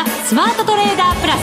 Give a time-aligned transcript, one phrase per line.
[0.00, 1.40] ザ・スマートトレーダープラス。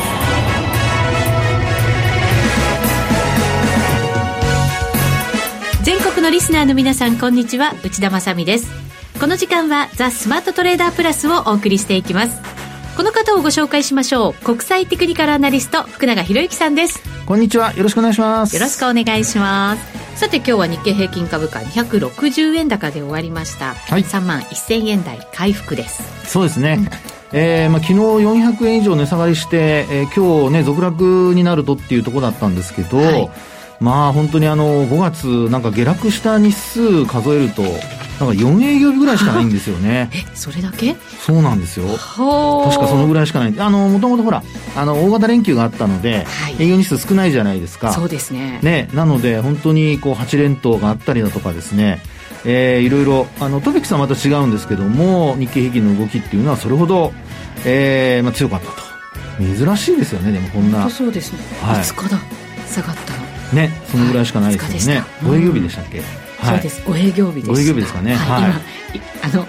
[5.83, 7.75] 全国のリスナーの皆さんこんにちは。
[7.84, 8.67] 内田まさです。
[9.20, 12.41] この時間はザ・スマートトレーダープラスをお送りしていきます。
[12.95, 14.34] この方をご紹介しましょう。
[14.34, 17.03] 国際テクニカルアナリスト福永博之さんです。
[17.27, 17.76] こんにちは。
[17.76, 18.55] よろしくお願いします。
[18.55, 19.98] よろしくお願いします。
[20.17, 26.02] さて今日は日経平均株価260円高で終わりました、はい、3万1000円台回復です。
[26.27, 33.30] そうですね、うん、えー、まあ、昨日400円以上値下がりして、えー、今日ね続落になるとっていうところだったんですけど、はい、
[33.80, 40.09] まあ本当にあの5月なんか下落した日数数えるとなんか4営業日ぐらいしかないんですよね。
[40.13, 40.95] え、それだけ？
[41.23, 41.85] そうなんですよ。
[41.88, 43.54] 確かそのぐらいしかない。
[43.57, 44.41] あの、もともとほら、
[44.76, 47.94] あの、大型連休があったので、はい、営業日数少ないじゃないですか。
[47.94, 48.59] そうですね。
[48.63, 52.02] ね、なので、本当にこう、8連投があったりだとかですね、
[52.44, 57.13] えー、いろいろ、あの、トピックスはまた違うんですけども、日経平均の動きっていうのはそれほど、
[57.66, 58.88] えー、まあ強かったと。
[59.40, 60.90] 珍しいですよね、でもこんな。
[60.90, 61.40] そうですね。
[61.62, 61.82] はい。
[61.82, 62.20] 5日だ。
[62.68, 63.27] 下がったの？
[63.54, 65.02] ね、そのぐらいしかないですよね。
[65.02, 66.02] はい、5営業日でしたっけ、
[66.44, 68.40] そうですご営業日ですご営業日ですかねは
[68.94, 69.47] い、今あの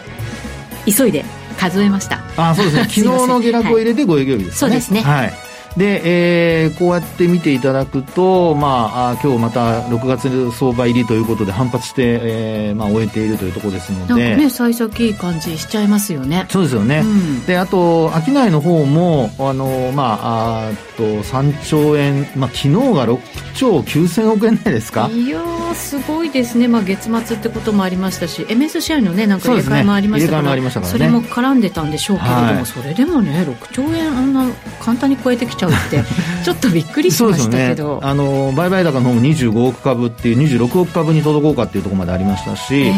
[0.86, 1.24] 急いで
[1.58, 14.36] 数えましたあそうですね 昨日の下落を入れてご営業日ですね、そうですねはいで、えー、こうやって見ていただくと、まあ、あ今日また6月相場入りということで反発して、えーまあ、終えているというところですので。
[14.36, 16.46] ね幸先いい感じしちゃいますよね。
[16.48, 23.18] そうですよね、うん、であと商いの方もあの、まあ、あと3兆円、まあ、昨日が6
[23.54, 25.08] 兆9000億円台ですか？
[25.08, 25.40] いや
[25.74, 34.48] すごいですね、まあ、月末ってこともありましたし MSCI のねなんか入れ替えもありましたから、ね、それも絡んでたんでしょうけれども、はい、それでもね6兆円あんな
[34.80, 36.02] 簡単に超えてきちゃうって
[36.44, 42.92] ちょっとびっくりしましたけど、ね、あの売買高の方も25億株っていう26億株に届こうかっていうところまでありましたし、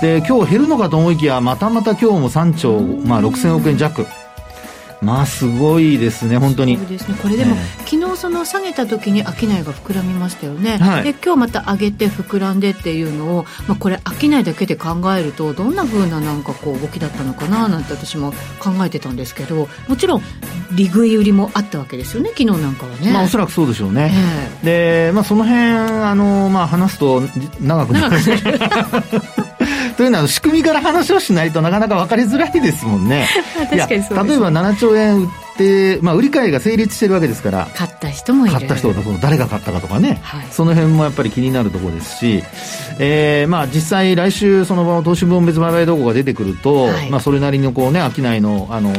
[0.00, 4.06] えー、で今日減るのかと思いきやまたまた今日も3兆、まあ、6000億円弱。
[5.04, 6.76] まあすごいですね、本当に。
[6.78, 20.22] そうですね、これでも、昨日その下げた時に商いが膨らみましたよね、はい、で今日また上げて膨らんでっていうのを、まあ、これ、商いだけで考えると、どんなふうななんかこう動きだったのかななんて私も考えてたんですけど、もちろん、
[20.72, 23.12] 利食い売りもあったわけですよね、昨日なんかはね。
[23.12, 24.12] まあ、おそらくそうでしょうね。
[24.62, 24.64] えー、
[25.08, 27.22] で、まあ、その辺あのまあ話すと
[27.60, 28.16] 長くなる。
[29.96, 33.26] というのは仕組みから話をしないとなかなか分かりづらいですもんね。
[33.70, 38.56] 確かにそう、ね、例えば7兆円売って、まあ、売り買いが成立してるわけですから買った人もいる。
[38.56, 42.42] 買った人誰が買ったかとかね、はい、その辺もやっぱり気になるところですし、
[42.98, 48.92] えーまあ、実際来週その投資分別売買動向が出てくると、はい、まあ、それなりのこう、ね、商いのあの、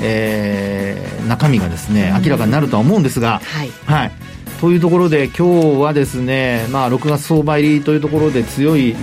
[0.00, 4.12] えー、中身がですね明らかになるとは思うんですが、はい、はい
[4.60, 8.94] というところで今日はですね、まあ、6月相場入りというところで強い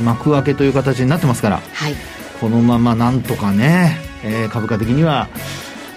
[0.00, 1.94] 幕開けという形になってますから、はい、
[2.40, 5.28] このままなんとかね、えー、株価的には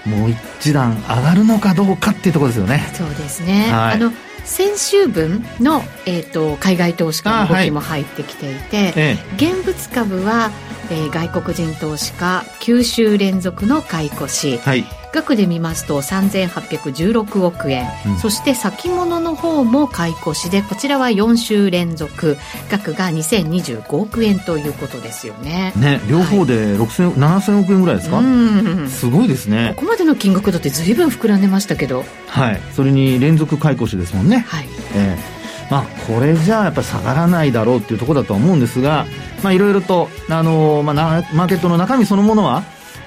[0.05, 2.89] もう一段上がるのかどうかっていうところですよね。
[2.93, 4.11] そうですね、はい、あの
[4.43, 10.51] 先週分の、えーと、海外投資家の動きも入ってきていて、はいええ、現物株は、
[10.91, 22.37] えー、外国人投資家9週連続の買い越し、はい額で見ますと3816億円、うん、そして先物の方も買い越しでこちらは4週連続。
[22.69, 25.73] 額が2025億円ということですよね。
[25.75, 29.73] ね両方で6000、はい、7000億円ぐらいですか、うん、すごいですね。
[29.75, 32.03] ここまでの金額だって随分膨らんでましたけど。
[32.27, 32.61] はい。
[32.73, 34.45] それに連続買い越しですもんね。
[34.47, 39.05] はい、えーまあ、これじゃあやっぱり下がらないだろうっていうところだと思うんですが、
[39.43, 42.63] まあ、いろいろと、あのー、まあ、マーケットの中身そのものは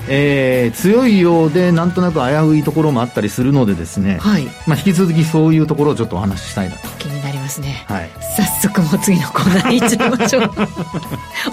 [0.08, 6.88] えー、強いようでなんとなく危ういところもあったりするのでですね、はい、まあ、引き続きそういうところをちょっとお話ししたいなと
[7.52, 10.42] ますね、はい、早速もう次のコーナーに行っちゃいましょう。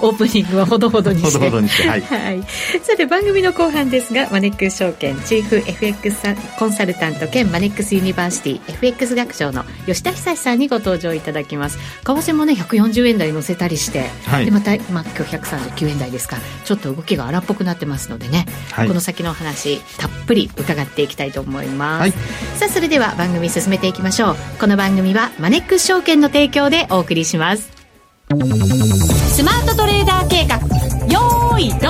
[0.02, 1.38] オープニングはほどほどにして。
[1.38, 2.42] ほどほどにして、はい、はい、
[2.82, 11.78] さて番組の後半ですがマネックス証券チーフ FX コンサルタント兼マネックスユニバーシティ FX 学長の吉田恒さんにご登場いただきます。
[11.78, 22.12] 為替もね140円台乗せたりして、はい、でまた、まあ、今日139円台ですかちょっと動きが荒っぽくなってますのでね、はい、この先の話たっぷり伺っていきたいと思います、はい、
[22.56, 24.36] さあそれでは番組進めていきましょう。
[24.58, 27.68] この番組はマネックス証券の提供でお送りします。
[28.28, 30.58] スマートトレーダー計画
[31.12, 31.80] よーいドン。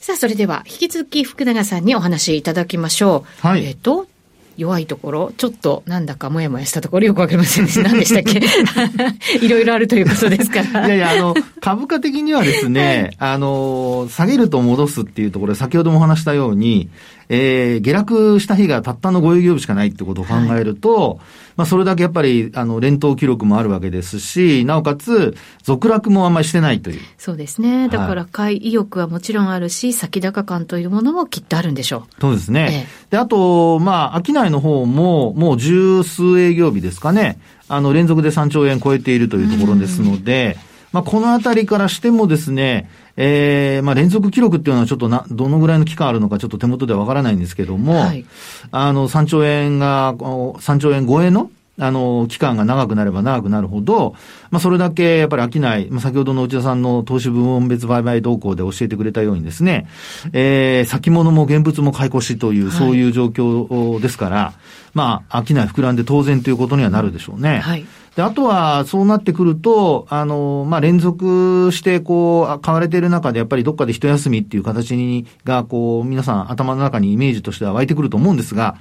[0.00, 4.08] さあそれでは引き続き福永さんにお話しいただきましょう、はい、えっ、ー、と
[4.56, 7.66] 弱いところ、ちょっとなんだかもやもやしたところよくわかりません。
[7.66, 7.88] でした。
[7.88, 8.42] 何でしたっけ？
[9.40, 10.86] いろいろあるということですから。
[10.86, 16.90] いやいや、あの、株価的にはですね、はい、あの、下げると戻すっていうところで、先ほどもお話したように、
[17.32, 21.18] えー、下落した日がたったの5営業日しかないってことを考えると、はい、
[21.58, 27.00] まあ、それだけやっぱり、あの、連投記録もあるわけですし、なおかつ、続落もあんまりしてないという。
[27.18, 27.88] そうですね。
[27.88, 32.20] だから、買い意欲はもちろんあるし、先高感というものもきっとあるんでしょう。
[32.20, 32.68] そうですね。
[32.68, 37.38] ええ、で、あと、まあ、商いの方も、もう十数営業日ですかね。
[37.68, 40.56] あの、連続で3兆円超えているというところですので、
[40.92, 48.24] まあ、このあたりからしてもですね、ええー、まあ、連続記録っていうのはちょっとな、どのぐらいの期間あるのかちょっと手元ではわからないんですけども、はい、
[48.70, 54.14] あの、3兆円が、3兆円超えのあの、期間が長くなれば長くなるほど、
[54.50, 59.88] まあ、それだけやっぱり飽きない、まあ、先ほどの内田さんの投資部門別売買動向で教えてくれたようにですね、
[60.32, 64.54] えー、先物も現物も買い越しという、そういう状況ですから、はい、
[64.94, 67.60] まあ、飽きない膨らんで当然ということにはなるでしょうね。
[67.60, 67.86] はい。
[68.16, 78.76] で、あとは、そうなってくると、あの、まあ、連続して、こう、買われている中で、やっぱりどっかで一休みっていう形に、が、こう、皆さん頭の中にイメージとしては湧いてくると思うんですが、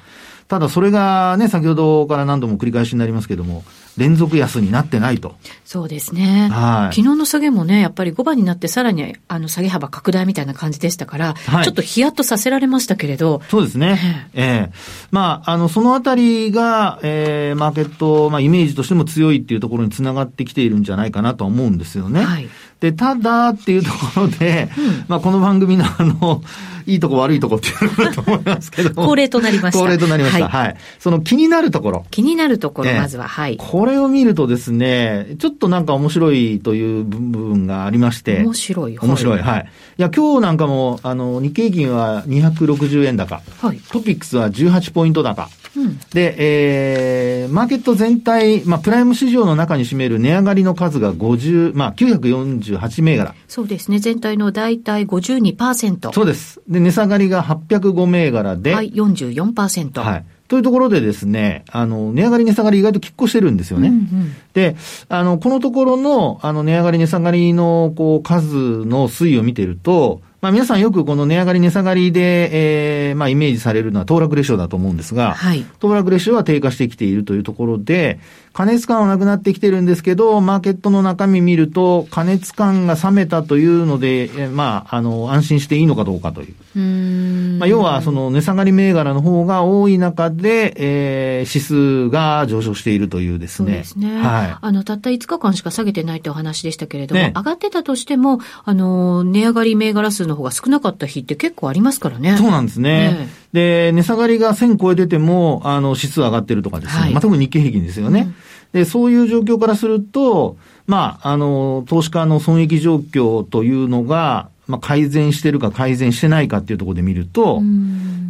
[0.49, 3.63] ただそれがね、先ほどから何度も繰り返しになりますけれども、
[3.97, 5.35] 連続安になってないと。
[5.63, 6.49] そうですね。
[6.51, 6.95] はい。
[6.95, 13.43] 昨日の下げもね、やっぱり5番になってさらにあの下げ幅拡大みたいな感じでしたから、はい、ちょっとヒヤッとさせられましたけれど。
[13.49, 14.31] そうですね。
[14.33, 22.23] ええー、まあ、あの、そのあたりが、ええー、マーケット、まあ、イメージとしても強いっていうところにつながってきているんじゃないかなと思うんですよね。
[22.23, 22.49] はい。
[22.79, 26.41] で、ただっていうところで、うん、まあこの番組のあの、
[26.89, 28.89] いいとこ悪いとこっていうのがあると思いますけど。
[29.01, 29.79] 恒例となりました。
[29.79, 30.49] 恒例となりました。
[30.49, 30.67] はい。
[30.67, 32.05] はい、その気になるところ。
[32.11, 33.57] 気になるところ、まずは、はい。
[33.57, 38.39] これを見るとですね、ちょっとなんか面白いという部分がありまして。
[38.39, 38.97] 面白い。
[38.97, 39.39] 面白い。
[39.39, 39.69] はい。
[39.97, 43.41] いや、今日なんかも、あの、日経平均は260円高。
[43.61, 43.79] はい。
[43.91, 45.49] トピックスは18ポイント高。
[45.79, 53.33] うん、で、えー、マーケット全体、まあ、プライム市場の中に占める値上がりの数が50、まあ、948銘柄。
[53.47, 53.99] そうですね。
[53.99, 56.11] 全体の大体52%。
[56.11, 56.61] そうです。
[56.67, 58.73] で、値下がりが805銘柄で。
[58.75, 60.01] はい、44%。
[60.01, 60.25] はい。
[60.49, 63.89] というところでですね、あの、値上がり値下がり意外と拮抗してるんですよね。
[63.89, 64.75] うんうん、で、
[65.07, 75.65] あの、このところの、あの、値上がり値下がりの、こう、数の推移を見てると、まあ皆さんよくこの値上がり値下がりで、えー、まあイメージされるのは騰落レシオだと思うんですが、はい。
[75.79, 78.19] 騰落レシオは低下してきているというところで、
[78.53, 86.55] 加熱感はなくなってきてるんですけど、マーケットの中身見ると、加熱感が冷めたというので、えまあ、あの、安心していいのかどうかという。
[86.75, 93.69] うまあ、要は、その値下がり銘柄の方が多い中で、えー、指数が上昇しているというですね。
[93.71, 94.21] そうですね。
[94.21, 94.57] はい。
[94.59, 102.37] あの、たった5日間しか下げてないというお話でしたけれども、ね、上がってたとしても、あの、値上がり銘柄数の方が少なかった日って結構ありますからね。
[102.37, 103.11] そうなんですね。
[103.11, 107.01] ねで、値下がりが1000超えてても、あの、指数上がってるとかですね。
[107.01, 108.21] はい、まあ、特に日経平均ですよね。
[108.21, 108.35] うん
[108.73, 117.61] で、そういう状況からすると、まあ、あの、投資家の損益状況というのが、まあ、改善してるか改善してないかっていうところで見ると、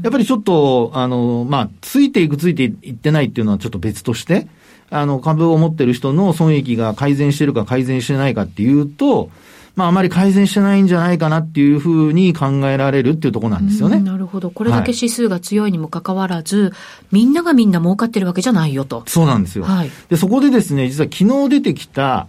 [0.04, 4.48] やっぱりちょっと、あの、まあ、ついていくついていってないっていうのはちょっと別として、
[4.90, 9.30] あの、株を持ってる人の損益が改善してるか改善してないかっていうと、
[9.80, 14.02] まあ、あまり改善してないんじゃないかなっていうふうに考えられるっていうところなんですよね。
[14.02, 14.52] なるほど。
[14.52, 16.72] これだけ指数が強いにもかかわらず、はい、
[17.12, 19.04] みんながみんな儲かってるわけじゃないよと。
[19.08, 19.64] そうなんですよ。
[19.64, 19.92] はい。
[20.10, 22.28] で、そこでですね、実は昨日出てきた、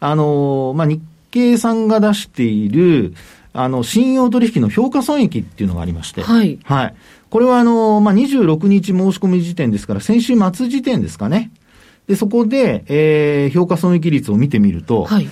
[0.00, 1.02] あの、まあ、日
[1.32, 3.12] 経さんが出している、
[3.52, 6.22] あの、信用取引の評価損益っていうのがありまして。
[6.22, 6.58] はい。
[6.64, 6.94] はい。
[7.28, 11.50] これはあの、まあ、26日申し込み時点ですから、先週末時点ですかね。
[12.06, 15.28] で、そこで、えー、評価損益率を見てみると、はい。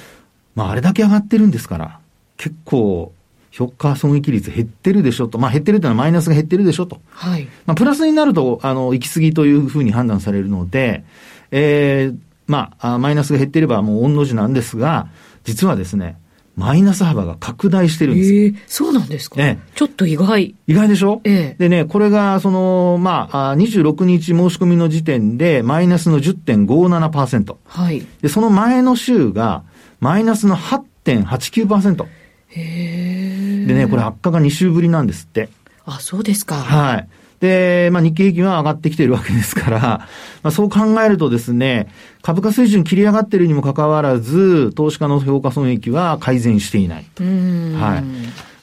[0.54, 1.99] まあ、あれだけ上がってるんですから、
[2.37, 3.12] 結構、
[3.50, 5.38] 評価損益率減ってるでしょと。
[5.38, 7.00] まあ、減ってるというのはマイナスが減ってるでしょと。
[7.11, 7.44] はい。
[7.66, 11.04] まあ、プラスになると、あの、行き過ぎというふうに判断されるので、
[11.52, 12.16] ええー、
[12.49, 15.06] まあ、マイナスが減っていればもう御の字なんですが、
[15.44, 16.16] 実はですね、
[16.56, 20.54] マイナス幅が拡大してるんですええー、そうなんですか、ええ、ちょっと意外。
[20.66, 21.20] 意外でしょ？
[21.25, 21.56] ええ。
[21.58, 27.56] でね、これが、その、まあ、26日申し込みの時点で、マイナスの10.57%。
[27.66, 28.04] はい。
[28.20, 29.62] で、その前の週が、
[30.04, 32.06] マイナスの8.89%。
[32.49, 35.49] へでね、これ悪化が2週ぶりなんですって。
[35.87, 36.56] あ、そうですか。
[36.56, 37.08] はい。
[37.40, 39.80] で、まあ、日経平均は上がってきているわけですから、
[40.44, 41.88] まあ、そう考えるとですね、
[42.20, 47.06] 株価水準切り上がっているにもかかわらず、投資家の評価損益は改善していない。
[47.18, 48.04] はい。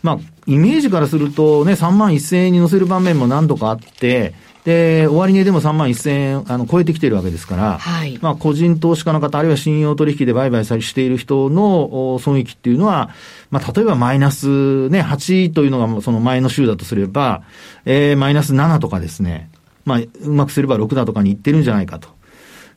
[0.03, 8.20] まあ、イメージからするとね、3万1000円に乗せる場面も何度かあって、で、終値でも3万1000円、あの、超えてきてるわけですから、はい。
[8.22, 13.10] まあ、個人投資家の方、あるいは信用取引で売買している人の損益っていうのは、
[13.50, 17.41] まあ、例えばマイナスね、8というのがその前の週だとすれば、
[17.86, 19.50] えー、マイナス7とかですね、
[19.86, 22.10] まあ、うまくすれば6だとかにいってるんじゃないかと。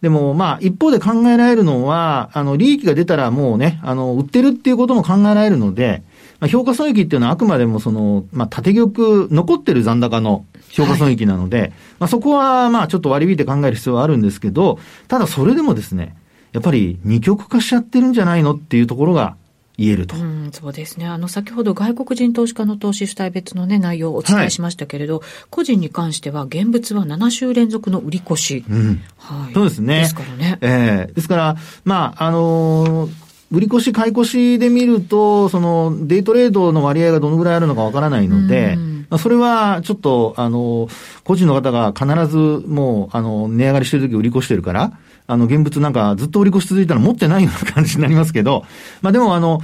[0.00, 6.02] でも、まあ、一方で考えられるのは、あの、利益が出たらもうね、あの、売ってるっていうことも考えられるので、
[6.44, 11.70] まあ、評価損益っていうのはあくまでもその、まあ、縦玉、残ってる残高の評価損益なので、はい、
[12.00, 16.14] まあ、そこはまあちょっと割り引いて考える必要はあるんですけど、ただそれでもですね、
[16.52, 19.36] やっぱり二極化しちゃってるんじゃないのっていうところが
[19.78, 20.16] 言えると。
[20.16, 21.06] うん、そうですね。
[21.06, 28.64] あの、先ほど外国人投資家の投資主体別のね、内容をお伝えしましたけれど、はい、個人に関しては、現物は7週連続の売り越し。
[28.68, 29.02] うん。
[29.16, 29.54] はい。
[29.54, 30.00] そうですね。
[30.00, 30.58] ですからね。
[30.60, 33.23] ええー、ですから、まあ、あのー
[33.54, 38.76] 売り越し、買い越しで見ると、その、デイトレードの割合がどのぐらいあるのかわからないので、
[39.08, 40.88] まあ、それはちょっと、あの、
[41.22, 48.64] 個人の方が必ずもう、あの、値上がりしてる時売り越してるから、あの、現物なんかずっと売り越し続いたら持ってないような感じになりますけど、
[49.00, 49.60] まあでもあの、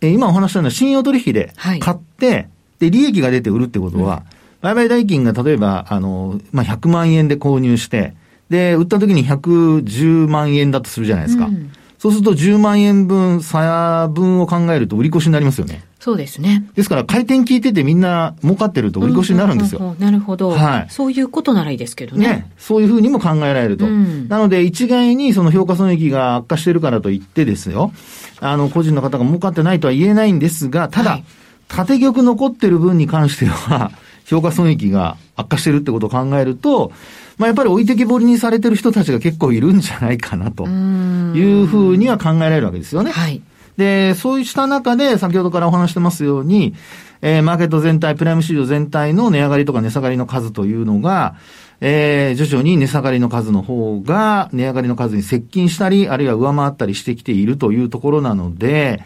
[0.00, 2.48] え今お話したような信用取引で買って、はい、
[2.80, 4.24] で、利益が出て売るってことは、
[4.60, 8.14] 売買代金が例えば、あの、まあ、100万円で購入して、
[8.48, 11.46] で、売った時に110万円だとするじゃないですか。
[11.46, 15.84] うん、そうすると10万円分、差分を考えると売り越しになりますよね。
[16.00, 16.68] そうですね。
[16.74, 19.78] ですから、回転聞いててみんな儲かってると売り越しになるんですよ。
[19.78, 20.50] うんうんうんなるほど。
[20.50, 20.86] はい。
[20.90, 22.26] そういうことならいいですけどね。
[22.26, 22.50] ね。
[22.58, 23.86] そういうふうにも考えられると。
[23.86, 27.92] うん、なので、一概にその評価損益が悪化してるからといってですよ、
[28.40, 31.24] あの、個人の方が儲かってないとは言えないんですが、ただ、はい、
[31.68, 33.92] 縦玉残ってる分に関しては、
[34.24, 36.92] 評価損益が悪化してるってことを考えると、
[37.38, 43.10] まあ、やっぱり置いてきぼりにされてる人たちが結構いるんじゃないかなというふうには考えられるわけですよね。
[43.10, 43.42] はい。
[43.76, 46.74] で、そうした中で、先ほどからお話してますように、
[47.22, 51.36] えー、マーケット全体、プライム市場全体の値上がりとか値下がりの数というのが、
[51.80, 59.02] えー、徐々に値下がりの数の方が、値上がりの数に接近したり、あるいは上回ったりしてきているというところなので、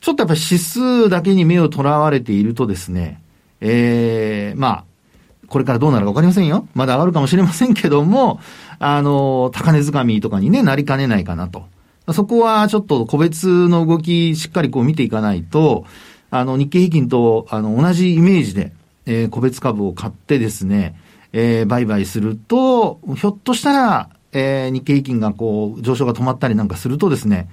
[0.00, 3.22] ちょっとやっぱり指数だけに目をとらわれているとですね、
[3.60, 4.84] えー、まあ、
[5.48, 6.68] これからどうなるかわかりませんよ。
[6.74, 8.40] まだ上がるかもしれませんけども、
[8.78, 11.66] あの、高値掴みとかにね、なりかねないかなと。
[12.12, 15.84] そこはちょっと個別の動きしっかりこう見ていかないと、
[16.30, 18.72] あの、日経平均と、あの、同じイメージで、
[19.06, 20.94] えー、個別株を買ってですね、
[21.32, 27.48] えー、売買すると、ひょっとしたら、えー、日経平均がこう、上昇が止まったりなんかするとですね、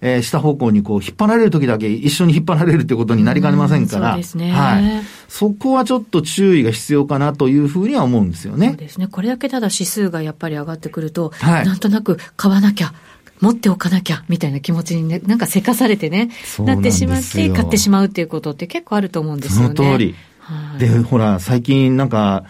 [0.00, 4.50] えー、下方向にこう、引っ張られる時だけ一緒に引っ張られるってことになりかねませんから、そうですね。
[4.50, 5.02] はい。
[5.28, 8.68] そこはちょっと注意が必要かなというふうには思うんですよね。
[8.68, 9.08] そうですね。
[9.08, 12.94] これだけただ指数がやっぱり上がってくると、はい、なんとなく買わなきゃ、
[13.40, 19.74] 持っておかなきゃみたいな気持ちにね、なんかせかされてね、なってしまって買ってしまうっていうことって結構あると思うんですよね。
[19.76, 20.14] その通り。
[20.40, 22.44] はい、で、ほら、最近なんか、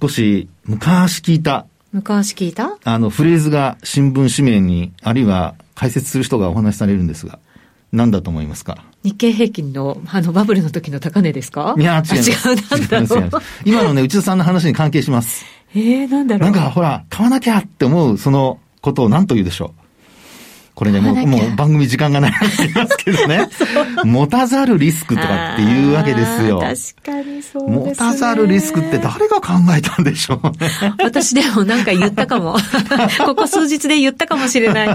[0.00, 1.66] 少し昔聞いた。
[1.92, 2.78] 昔聞いた？
[2.82, 7.38] あの、フレーズが新聞紙面に、あるいは解説する人がお話しされるんですが。
[7.92, 8.78] 何だと思いますか？
[9.04, 11.76] 日経平均の、あの、バブルの時の高値ですか？
[11.78, 12.22] いや、違う。
[12.22, 13.40] 違う、なんだ。
[13.64, 15.44] 今のね、内田さんの話に関係します。
[15.76, 16.50] ええー、なんだろう。
[16.50, 19.83] なんか、ほら、買わなきゃって思う、そのことを何と言うでしょう？
[20.74, 22.48] これね、もう、もう番組時間がないま
[22.88, 23.48] すけどね。
[24.04, 26.58] 持たざるリスクとかっていうわけですよ。
[26.58, 28.06] 確かにそうですね。
[28.06, 30.70] 持たざるリスクって誰が考えたんでしょうね。
[30.98, 32.56] 私でもなんか言ったかも。
[33.24, 34.94] ここ数日で言ったかもしれない。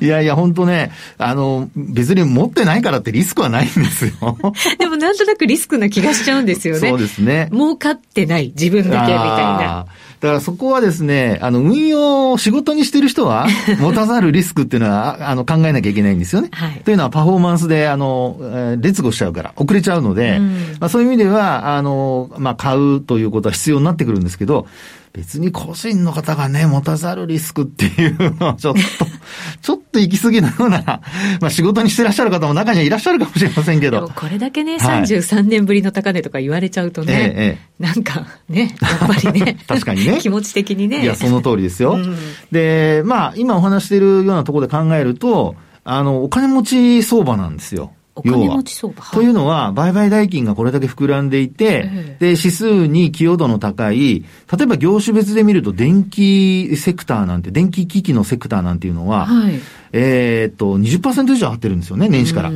[0.00, 4.38] いやいや、本当ね、あの、別に持ってないからってリスクはないんですよ。
[4.78, 6.90] でもなんとなくリスクな気がしちゃうんですよね。
[6.90, 7.48] そうですね。
[7.52, 9.86] 儲かってない、自分だけみたいな。
[10.20, 13.46] だからそこはですね、あの、運用を仕事にしてる人は、
[13.80, 16.50] 持たざるリスクっていうのは、あの、考えなきゃいけないんですよね。
[16.52, 24.66] はい、というのは、パフォーマンスで、あの、えー、劣後しちゃうから、遅れちゃうので、うん、まあ、そういう意味では、あの、まあ、買うということは必要になってくるんですけど、
[25.12, 28.80] 別に個人の方がね、持たざるリスクっていうのはちょっと、
[29.60, 31.02] ちょっと行き過ぎのような、
[31.40, 34.08] まあ仕事にしてらっしゃる方も中にはいらっしゃるかもしれませんけど。
[34.14, 40.18] これだけね、はい、33年ぶりの高値とか言われちゃうとね、ええ、なんかね、やっぱりね、 確かにね。
[40.20, 41.02] 気持ち的にね。
[41.02, 41.94] いや、その通りですよ。
[41.94, 42.16] うん、
[42.52, 47.92] で、まあ今お話しているようなところで考えると、あの、お金持ち相場なんですよ。
[48.20, 49.02] お金持ち相場。
[49.04, 59.60] というのは、売買代金がこれだけ膨らんでいて、で、指数に寄与度の高い、例えば業種別で見ると、電気セクターなんて、電気機器のセクターなんていうのは、はい、
[59.92, 62.50] えー、っと、20%以上上がってるんですよね、年始から。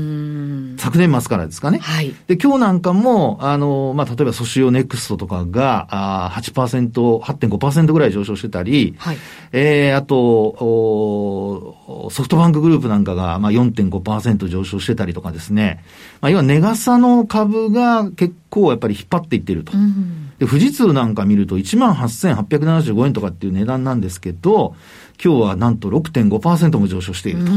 [0.76, 1.78] 昨年末からですかね。
[1.78, 2.14] はい。
[2.26, 6.90] で、今日なんかも、あの、まあ、例えばソシオネクストとかが、あ8%、
[7.20, 9.16] 8.5%ぐらい上昇してたり、はい。
[9.52, 15.84] えー、あと、おソフトバンクグループなんかが、まあ、4.5%上昇してたりとかですね。
[16.20, 19.72] まあ、要は、ネガサの株が結構やっぱり引っ張っていってると。
[19.76, 24.74] うん、で、富士通なんか見ると18,875円とかっていう値段なんですけど、
[25.23, 27.52] 今日はなんと6.5%も上昇していると。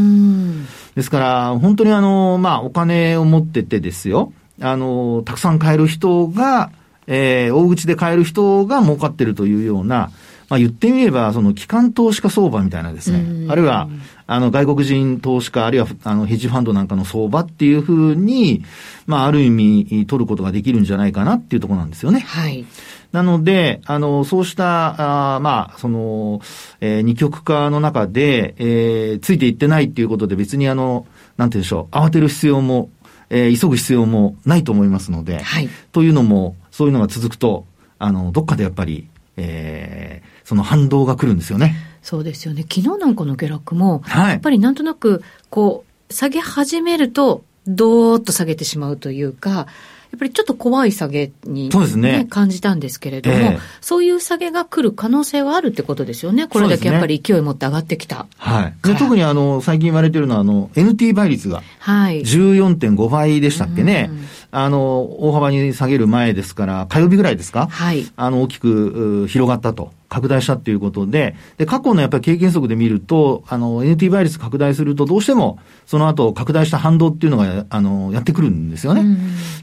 [0.96, 6.72] ですから、本当にあの、まあ、お金を持っててですよ、あの、たくさん買える人が、
[7.08, 10.12] えー、大口で買える人が儲かってるというような、
[10.50, 13.90] まあ言ってみれば、その機関投資家相場みたいなですね、あるいは、
[14.28, 18.64] あの、外国人投資家、あるいは、あの、ヘッジファンドなんかの相場っていうふうに、
[19.06, 22.22] まあ、ある意味、取ることができるんじゃないかなっていうところなんですよね。
[22.22, 22.66] はい。
[23.12, 26.42] なので、あの、そうした、あまあ、その、
[26.82, 32.90] えー、二極化の中で、えー、ついていってないっていうことで別にあの、なんて言うんでしょう、慌てる必要も、
[33.30, 35.70] えー、急ぐ必要もないと思いますので、はい。
[35.92, 37.66] というのも、そういうのが続くと、
[38.00, 41.76] あの、どっかでやっぱり、えー、その反動が来るんですよね。
[42.02, 42.64] そうですよね。
[42.64, 49.68] 昨日なんかの下落も、はい、やっぱりなんとなく、こう、下げ始めると、どーっと下げてしまうというか、
[50.12, 56.48] やっぱりちょっと怖い下げに、ね、そうですね、感じたんですけれども、えー、そういう下げが来る可能性はあるってことですよね。
[56.48, 58.26] これだけやっぱり勢い持って上がってきた。
[58.38, 58.74] はい。
[58.84, 63.94] で特にあの、最近言われてるのは、あの、NT 倍率が、14.5倍でしたっけね。
[63.94, 67.68] はいあの、大幅に下げる前ですから、火曜日ぐらいですか？
[67.70, 68.06] はい。
[68.16, 69.92] あの、大きく広がったと。
[70.10, 79.04] 拡大したっていうことで、で、過去のやっぱり経験則で見ると、あの、NT 倍率拡大すると、どうしても、その後、拡大した反動っていうのが、あの、やってくるんですよね。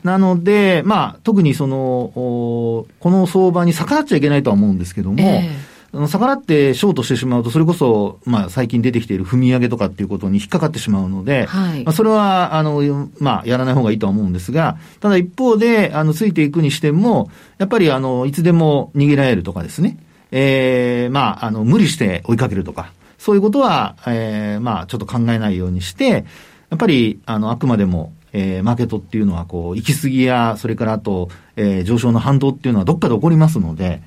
[0.02, 5.73] なので、まあ、特にその、この相場に逆らっちゃいけないとは思うんですけども、えー
[6.08, 19.98] 逆らってショートしてしまうと、それこそ、まあ、最近出てきている踏み上げとかっていうことに引っかかってしまうので、はい、まあ、それは、あの、まあ、やらない方がいいとは思うんですが、ただ一方で、あの、ついていくにしても、やっぱり、あの、いつでも逃げられるとかですね、
[20.32, 26.24] ええー、まあ、あの、無理して追いかけるとか、そういうことは、ええー、まあ、ちょっと考えないようにして、
[26.70, 34.02] やっぱり、あの、あくまでも、えー、マーケットっていうのは、こう、行き過ぎや、それからあと、えー、上昇の反動っていうのはどっかで起こりますので、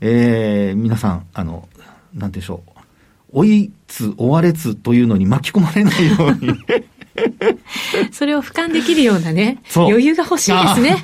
[0.00, 1.68] えー、皆さん、あの、
[2.14, 2.70] なんでしょう。
[3.32, 6.52] 追いつ、追われつというのに巻き込まれないように
[8.12, 10.96] それを俯瞰できるようなね、余裕が欲しいですね。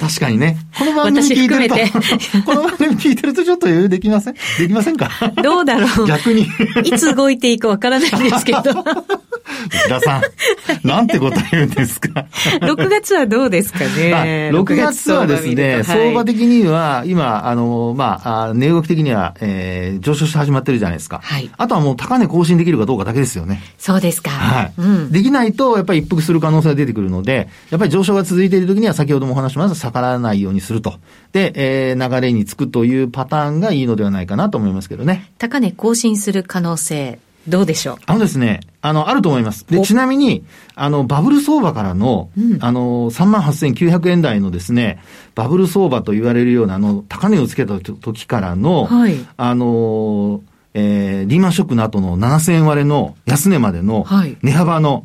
[0.00, 0.56] 確かにね。
[0.78, 1.74] この番組聞いてると、
[2.46, 4.34] この番組聞いてるとちょっと余裕できません？
[4.58, 5.10] できませんか？
[5.42, 6.46] どうだろう逆に。
[6.84, 8.60] いつ動いていいかわからないんですけど。
[9.70, 12.26] 内田さん、なんて答えるんですか
[12.60, 21.20] ?6 月はどうですかね ?6 月はですね、相場的には、今、あの、まあ、値動き的には、えー、上昇して始まってるじゃないですか。
[21.22, 21.50] はい。
[21.56, 23.60] あとはもう高値更新できるかどうかだけですよね。
[23.78, 24.30] そうですか。
[24.30, 24.72] はい。
[24.76, 30.94] うん、できないと、やっぱり一服する可能性が出てくるので、やっぱり上昇が続いている時には、先ほどもお話しました、逆らわないようにすると。
[31.32, 35.30] で、えー、流れにつくというパターンがいいのではないかなと思いますけどね。
[35.38, 37.18] 高値更新する可能性。
[37.48, 37.96] どうでしょう？
[38.06, 39.66] あのですね、あの、あると思います。
[39.66, 45.02] で、ちなみに、あの、バブル相場からの、うん、あの、38,900円台のですね、
[45.34, 50.42] バブル相場と言われるような、あの、高値をつけた時からの、はい、あの、
[50.74, 54.06] えー、リーマンショックの後の7000円割れの安値までの
[54.42, 55.02] 値幅の、はい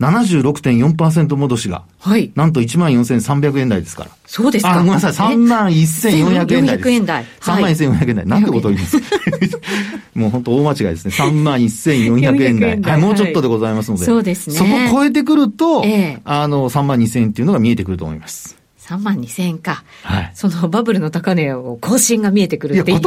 [0.00, 2.30] 76.4%戻しが、はい。
[2.36, 4.10] なんと14,300円台ですから。
[4.26, 4.74] そうですか。
[4.74, 5.12] あ、ごめんなさい。
[5.12, 6.90] 31,400円台です。
[6.90, 7.24] 円台。
[7.40, 8.26] 31,400円台。
[8.26, 8.96] なんてことを言います
[10.14, 11.14] もう本当大間違いですね。
[11.16, 12.80] 31,400円台。
[12.80, 14.04] はい、もうちょっとでございますので。
[14.04, 14.56] そうですね。
[14.56, 18.57] そこ超えてくると、ええ、あの、32,000円っていうのが見えてくると思います。
[18.88, 19.84] 3万2千円か。
[20.02, 20.30] はい。
[20.34, 23.00] そのバブルの高値を更新が見えてくるって今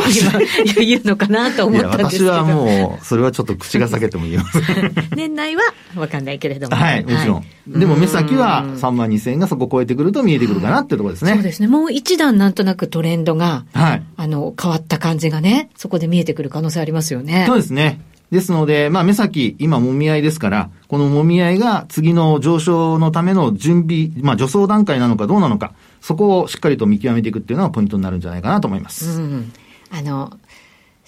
[0.76, 2.32] 言うのかなと思ったんですけど。
[2.32, 4.62] 私はもう、それはちょっと口が裂けても言えます。
[5.18, 5.64] 年内は
[5.96, 6.76] わかんないけれども。
[6.76, 7.36] はい、もちろん。
[7.38, 11.34] はい、でも目先は3万2千円がそこを超えてくると見えてくるかなっていうところですね。
[11.34, 11.68] そうですね。
[11.68, 14.04] もう一段なんとなくトレンドが、はい。
[14.18, 17.46] あの、変わった感じがね、そこで見えてくる可能性ありますよね。
[17.48, 18.00] そうですね。
[18.32, 29.20] ですので、まあ目先、今もみ合いですから、このもみ合いが次の上昇のための準備、まあ助走段階なのかどうなのか、そこをしっかりと見極めていくっていうのがポイントになるんじゃないかなと思います。
[29.20, 29.52] うん。
[29.92, 30.34] あの、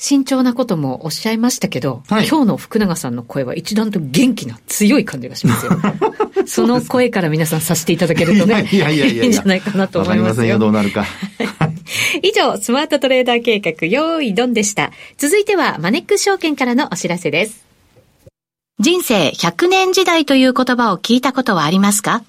[0.06, 5.72] 慎重なこともおっしゃいましたけど、はい、今日の福永さんの声は一段と元気な強い感じがしますよ。
[6.46, 10.26] その声から皆さんさせていただけるとね、 いやいやいやいいんじゃないかなと思いますよ。
[10.26, 11.06] わかりませんよ、どうなるか。
[12.22, 14.92] 以上、スマートトレーダー計画、用意ドンでした。
[15.18, 17.64] 続いては、マネックス証券からのお知らせです。
[18.82, 22.26] 人生100年時代という言葉を聞いたことはありますか？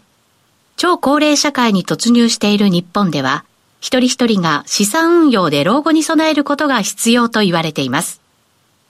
[0.77, 3.45] 超高齢社会に突入している日本では、
[3.85, 8.23] 一人一人が資産運用で老後に備えることが必要と言われています。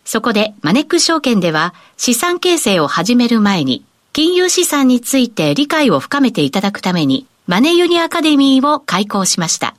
[0.04, 9.74] そこでマネック証券では資産形成を始める前に金融資産について理解を深めていただくためにマネユニアカデミーを開講しました。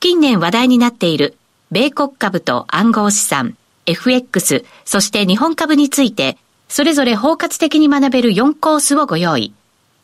[0.00, 1.36] 近年話題になっている
[1.70, 9.52] 米国株と暗号資産、FX、そして日本株について、それぞれ包括的に学べる4コースをご用意。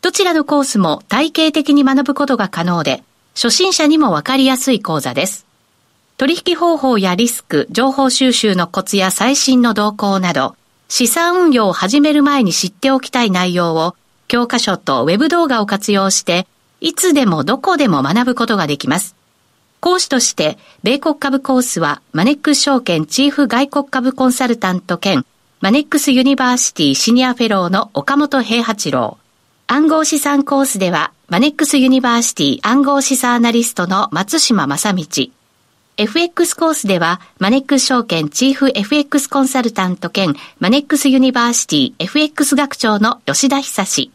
[0.03, 3.03] どちらのコースも体系的に学ぶことが可能で、
[3.37, 5.45] 初心者にもわかりやすい講座です。
[6.17, 10.55] 取引方法やリスク、情報収集のコツや最新の動向など、
[10.89, 13.95] 資産運用を始める前に知っておきたい内容を、
[14.27, 16.47] 教科書とウェブ動画を活用して、
[16.81, 19.15] いつでもどこでも学ぶことができます。
[19.81, 25.27] 講師として、米国株コースは、マネックス証券チーフ外国株コンサルタント兼、
[25.61, 29.19] マネックスユニバーシティシニアフェローの岡元兵八郎。
[29.69, 35.05] 暗号資産コースでは、マネックスユニバーシティ暗号資産アナリストの松嶋真倫。
[35.97, 44.09] FX コースでは、マネックス証券チーフ FX コンサルタント兼、マネックスユニバーシティ FX 学長の吉田恒。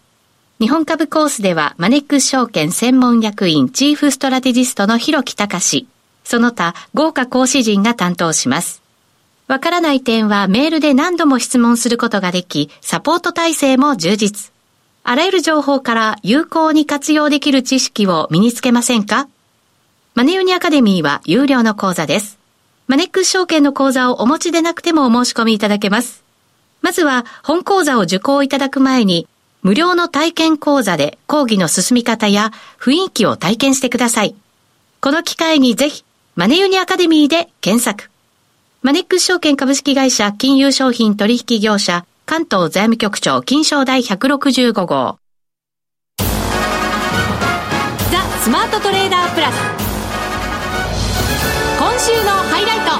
[0.58, 5.86] 日本株コースでは、マネックス証券専門役員チーフストラテジストの広木隆
[6.24, 8.80] その他、豪華講師陣が担当します。
[9.48, 14.51] わからない点はメールで何度も質問することができ、サポート体制も充実。
[15.04, 19.28] あらゆる情報から有効に活用できる知識を身につけませんか？
[20.14, 22.38] マネユニアカデミーは有料の講座です。
[22.86, 26.22] マネックス証券の講座をお持ちでなくてもお申し込みいただけます。
[26.82, 29.26] まずは本講座を受講いただく前に
[29.62, 34.36] 無料の体験講座で講義の進み方や雰囲気を体験してください。
[35.00, 36.04] この機会にぜひ、
[36.36, 38.08] マネユニアカデミーで検索。
[38.82, 45.18] マネックス証券株式会社金融商品取引業者関東財務局長金賞第165号。
[46.18, 46.24] ザ・
[48.40, 49.54] スマートトレーダープラス。
[51.78, 52.92] 今週のハイライト。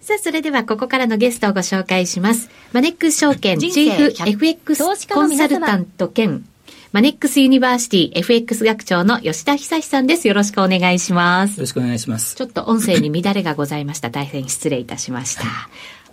[0.00, 2.50] さあ、それではここからのゲストをご紹介します。
[2.72, 6.44] マネックス証券チーフ FX コンサルタント兼
[6.92, 10.28] マネックスユニバーシティ FX 学長の吉田恒さんです。
[10.28, 11.56] よろしくお願いします。
[11.56, 12.36] よろしくお願いします。
[12.36, 14.10] ちょっと音声に乱れがございました。
[14.10, 15.44] 大変失礼いたしました。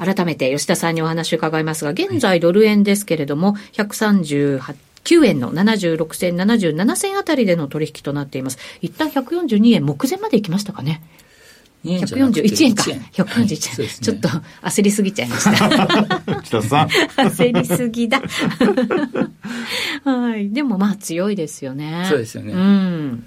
[0.03, 8.57] 改めて吉田さんにお話を伺いますが、現在ドル円ですけれども、138 9円の76銭、77銭あたりでの取引となっています。
[8.81, 11.01] 一旦142円目前まで行きましたかね。
[11.84, 12.84] 141円か。
[12.84, 13.89] 141円。
[13.89, 14.30] ちょっと
[14.62, 16.41] 焦りすぎちゃいました。
[16.43, 16.88] 北さん。
[16.88, 18.22] 焦りすぎだ。
[20.06, 20.50] はい。
[20.50, 22.06] でもまあ強いですよね。
[22.10, 22.54] そうですよね。
[22.54, 23.26] うん。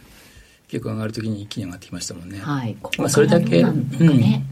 [0.69, 2.39] 結構上がるときに一気に上がってきましたもんね。
[2.41, 2.77] はい。
[2.81, 4.45] ここまあそれだけ、うん。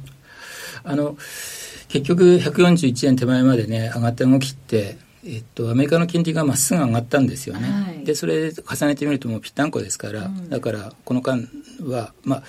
[0.85, 1.17] あの、
[1.89, 7.69] 結局141円手前までね、上がった動きって、えっと、アメリカの金利がまっすぐ上がったんですよね。
[7.69, 11.49] はい、で、それ重ねてみるともうぴったんこですから、うん、だからこの間
[11.81, 12.43] は、まあ、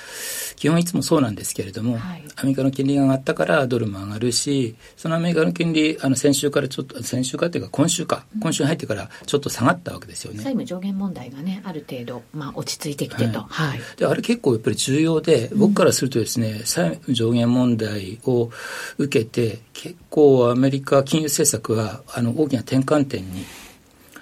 [0.55, 10.37] 基本いつもそうなんですけれども、はい、アメリカの金利が上がったからドルも上がるし、そのアメリカの金利、あの先週からちょっと、先週かというか今週か、今週入ってからちょっと下がったわけですよね。
[10.39, 13.41] 債務上限問題がね、ある程度、まあ、落ち着いてきてと。
[13.41, 13.79] はい。
[13.97, 18.49] で、あれ結構やっぱり重要で、僕からするとですね、債務上限問題を
[18.97, 23.45] 受けて、結構アメリカ金融政策はあの大きな転換点に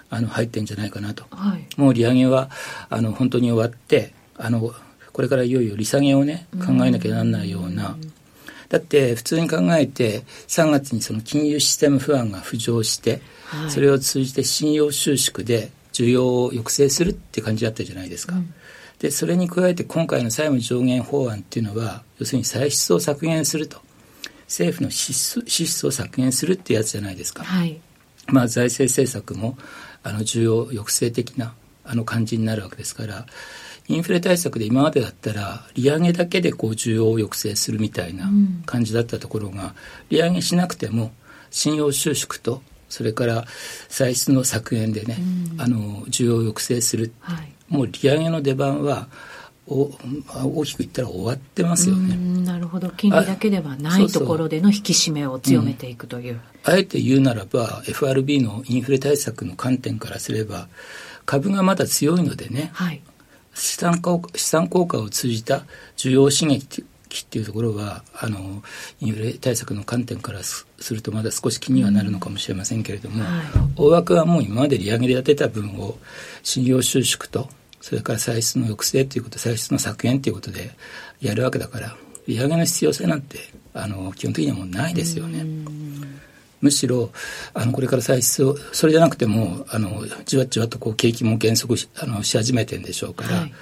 [0.09, 2.49] あの入ってんじゃないかなと、はい、もう利上げは
[2.89, 4.73] あの本当に終わってあの
[5.13, 7.95] これからいよいよ利下げをね考えなきゃならないような、
[8.69, 18.35] だって普通に考えて3月にその金融システム不安が浮上して、はい、それを通じて信用収縮で需要を抑制するって感じだったじゃないですか。
[18.35, 18.53] うん、
[18.99, 23.81] でそれに加えて今回の債務上限法案っていうのは要するに歳出を削減すると。
[24.47, 27.43] 政府の支出を削減するってやつじゃないですか。
[27.43, 27.79] はい、
[28.27, 29.57] まあ財政政策も
[30.03, 33.25] あの需要抑制的なあの感じになるわけですから
[33.87, 38.29] インフレ対策で今までだったら利上げだけでこう需要を抑制するみたいな
[38.65, 39.71] 感じだったところが、うん、
[40.09, 41.11] 利上げしなくても
[41.51, 43.45] 信用収縮とそれから
[43.89, 45.17] 歳出の削減でね、
[45.53, 49.07] うん、あの需要を抑制する、はい、もう利上げの出番は
[49.67, 49.91] お
[50.43, 52.17] 大きく言ったら終わってますよね。
[52.45, 52.89] なるほど。
[52.89, 56.41] 金利だけではないところでの引き締めを強めていくという。
[56.65, 60.67] あえて言うならば FRB のインフレ対策の観点からすれば
[61.25, 63.01] 株がまだ強いのでね、はい、
[63.53, 66.81] 資産効果資産効果を通じた需要刺激
[67.21, 68.63] っていうところはあの
[68.99, 73.31] インフレ対策の観点からするとまだ少し気にはなるのかもしれませんけれども、はい、
[73.75, 75.97] 大枠はもう今まで利上げでやってた分を
[76.41, 77.47] 信用収縮と
[77.79, 80.71] それから歳出の抑制ということ歳出の削減ということで
[81.21, 81.95] やるわけだから
[82.27, 83.37] 利上げの必要性なんて
[83.73, 85.45] あの基本的にはもうないですよね。
[86.63, 87.11] むしろ
[87.53, 93.53] あのこれから歳出をそれじゃなくてもあのじわじわとこう景気も減速しあのし始めてるんでしょうから、はい、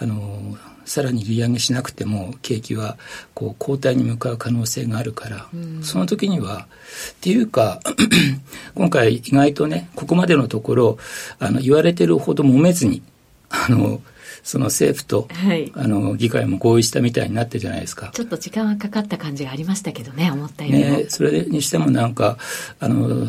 [0.00, 2.98] あのさらに利上げしなくても景気は
[3.34, 5.48] こう後退に向かう可能性があるから、
[5.82, 6.68] その時には
[7.12, 7.80] っていうか
[8.76, 10.98] 今回意外とねここまでのところ
[11.40, 13.02] あの言われてるほど揉めずに
[13.50, 14.00] あの
[14.46, 18.12] その政府と、はい、あの議会も合意したみたいになってるじゃないですか。
[18.14, 20.98] ちょっと時間はかかった感じがありましたけどね、思ったよりも。
[20.98, 22.38] ね、それにしてもなんか、
[22.78, 23.26] あの、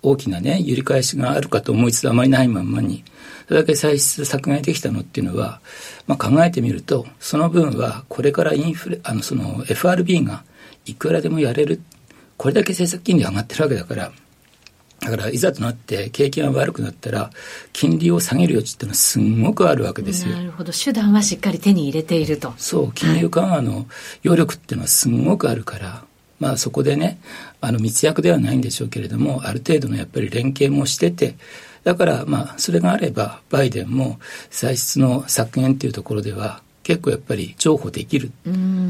[0.00, 3.02] 大きなね、揺り返しがあるかと思いつつあまりないまんまに、
[3.48, 5.60] それだけ歳出削減できたのっていうのは、
[6.06, 10.44] まあ、考えてみると、その分はこれからインフレ、あの、その FRB が
[10.86, 11.80] いくらでもやれる。
[12.36, 14.12] これだけ政策金利上がってるわけだから、
[15.04, 17.30] だからいざとなって景気が悪くなったら
[17.74, 20.34] 金利を下げる余地っていうのはすごくあるわけですよ。
[20.34, 22.54] なるほど手段はしっかり手に入れていると。
[22.56, 23.86] そう金融緩和の
[24.24, 26.04] 余力っていうのはすごくあるから、
[26.40, 27.20] まあそこでね
[27.60, 31.36] あの密約ではないんでしょうけれどもある程度のやっぱり連携もしてて
[31.84, 34.18] だからまあそれがあればバイデンも
[34.50, 38.32] 歳出の削減っていうところでは結構やっぱり譲歩できる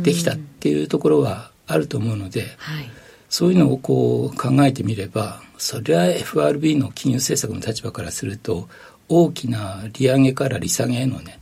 [0.02, 2.54] できたっていうところはあると思うので。
[2.58, 2.90] はい
[3.34, 8.68] そういうのをこう考えてみれば、それは FRB の金融政策の立場からすると、
[9.08, 11.40] 大きな利上げから利下げへのね、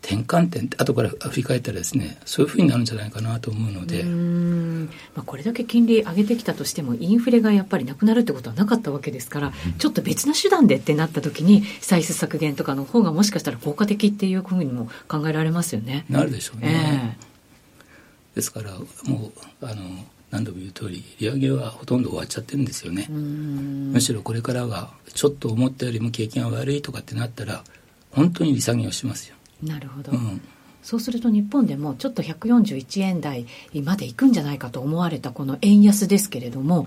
[0.00, 16.04] 転換点って後から振り返ったらですねそういうふうになるんじゃないかなと思うのでまあ、これだけ金利上げてきたとしてもインフレがやっぱりなくなるってことはなかったわけですから、うん、ちょっと別な手段でってなった時に歳出削減とかの方がもしかしたら効果的っていうふうにも考えられますよね。
[16.10, 17.16] なるでしょうね。
[17.16, 23.06] えー、ですからもうあの何度も言う通り利上げはほとんど終わっちゃってるんですよね。
[23.08, 27.62] むしろこれからはちょっと思ったよりも景気が悪いとかってなったら
[28.10, 29.36] 本当に利下げをしますよ。
[29.62, 30.40] なるほど、うん、
[30.82, 33.46] そうすると日本でもちょっと141円台
[33.82, 36.86] までいくんじゃないかと思われたこの円安ですけれども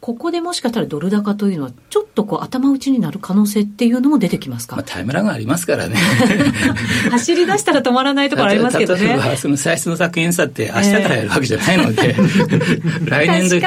[0.00, 5.96] ここでもしかしたらドル高というのは、ちょっとこう頭打ちになる可能性っていうのも出てきますか、まあ、タイムラグありますからね。
[7.10, 9.04] 走り出したら止まらないところありますけどね。
[9.04, 13.60] 例えば、その歳出の削減さって明日からやるわけじゃないので、 えー、来年度、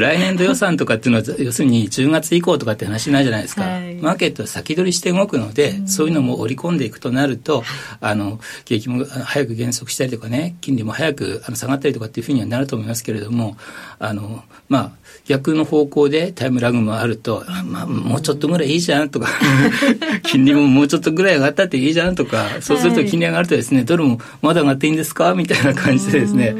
[0.00, 3.62] 来年度予算とかっていうのは、要するに10月以降とかって話ないじゃないですか。
[3.62, 7.62] はい、マーケットは先取りして動くので、うん、そういうのも織り込んでいくとなると、
[8.00, 13.56] あの、景気も早く減速したりとかね、金利も早くあの下がったりとかっていうふうにはなると思いますけれども、
[14.00, 19.28] あの、まあ、逆の方向でタイムラグもあると、まあ、もうちょっとぐらいいいじゃんとか
[20.24, 25.34] 金利ももうちょっとぐらい上がったっていいじゃんとか、そうすると金利上がるとですね、ドルもまだ上がっていいんですか？
[25.34, 26.54] みたいな感じでですね、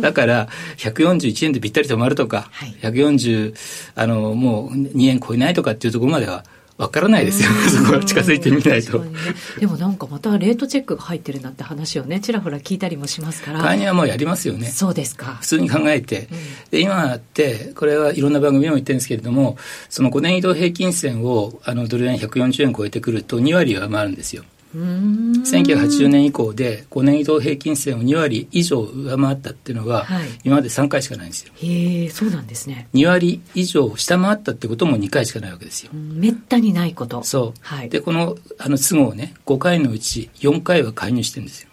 [0.00, 3.54] だから、141円でぴったり止まるとか、はい、140、
[3.96, 6.44] あの、もう2円超えないとかっていうところまでは、
[6.80, 9.10] わからないですよ、そこは近づいてみないと、ね、
[9.58, 13.60] でもなんかまたレートチェックが入ってるなって話をねちらほら聞いたりもしますから。
[13.60, 14.68] 介入はもうやりますよね。
[14.68, 15.36] そうですか。
[15.42, 16.28] 普通に考えて、うん、
[16.70, 19.58] で今ってこれはいろんな番組でも言ってるんですけれども
[19.90, 31.52] その5年移動平均線をあのドル円140円超えてくると2割上回るんですよ1980年以降で5年移動平均線を2割以上上回ったっていうのは、はい、今まで3回しかないんですよ。
[31.56, 32.88] へえそうなんですね。
[32.94, 35.90] 2割以上下回ったってことも2回しかないわけですよ。
[35.92, 37.22] めったにないこと。
[37.24, 37.60] そう。
[37.60, 41.70] はい、でこのあの都合ね5回のうち4回は介入してるんですよ。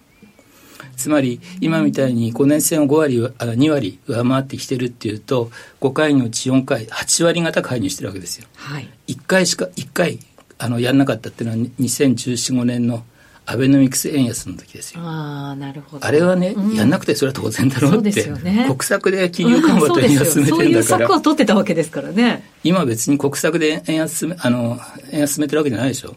[0.95, 8.47] つまり今みたいに5年線を5割あ2割上回ってきてるっていうと5回のうち4回8割方介入してるわけですよ。
[8.55, 10.19] はい、1回しか1回
[10.57, 13.03] あのやんなかったっていうのは2014、5年の
[13.49, 14.99] アベノミクス円安の時ですよ。
[15.01, 22.43] あなるほどあれはね、うん、やんなくてそれは当然だろうって、ね、国策で金融緩和と円安進めてるんだから、そういう策を取ってたわけですからね。
[22.65, 24.77] 今別に国策で円安あの
[25.11, 26.15] 円安進めてるわけじゃないでしょ。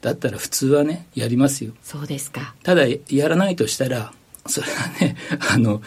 [0.00, 1.72] だったら普通はねやりますよ。
[1.82, 2.54] そうですか。
[2.62, 4.14] ただやらないとしたら
[4.46, 5.16] それはね、
[5.52, 5.82] あの、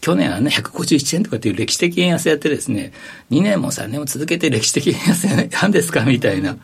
[0.00, 2.92] 去年あの151円とかっていう歴史的円安やってですね、
[3.30, 6.56] 2年も3年も続けて歴史的円安な んですかみたいな。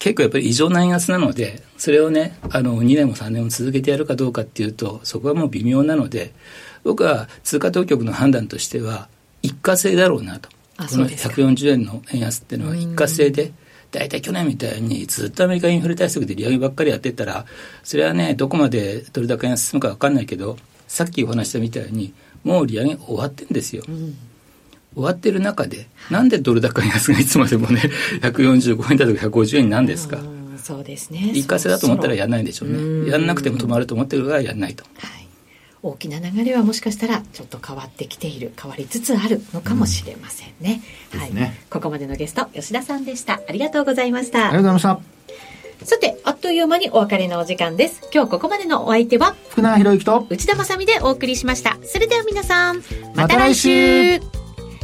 [0.00, 6.32] 結構やっぱり異常な円安なので、それをね、あの、2年も3年も続けてやるかどうかっていうと、そこはもう微妙なので、
[6.82, 9.08] 僕は通貨当局の判断としては、
[9.42, 10.48] 一過性だろうなと。
[10.78, 13.52] この140円の円安っていうのは一過性で、
[13.90, 17.44] 大体去年みたいにずっとアメリカインフレ対策で利上げばっかりやってったら、
[17.84, 20.56] それはね、どこまでどれだけ円安進むか分かんないけど、
[20.88, 23.84] さっきお話したみたいに、もう利上げ終わってんですよ。
[23.86, 24.16] うん
[24.94, 27.82] 終わってる中で、なんでドル高安がいつまでもね、
[28.22, 30.18] 145円だとか150円なんですか？
[30.62, 31.32] そうですね。
[31.34, 33.10] 一過性だと思ったらやらないんでしょうね。
[33.10, 34.84] やんなくても止まると思ってるからやらないと。
[34.98, 35.20] はい。
[35.82, 40.82] 大きな流れはもしかしたらちょっと変わってきている変わりつつあるのかもしれませんね、
[41.14, 45.20] うん、はい、ね、ここまでのゲスト吉田さんでしたありがとうございましたありがとうございました
[45.86, 48.02] さて、あっという間にお別れのお時間です。
[48.12, 51.78] 今日ここまでのお相手は、福永博之と内田まさでお送りしました。
[51.84, 52.82] それでは皆さん、
[53.14, 54.39] また来週ま